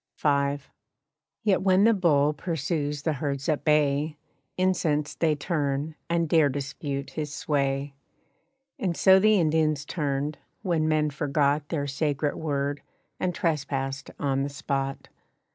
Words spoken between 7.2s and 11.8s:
sway. And so the Indians turned, when men forgot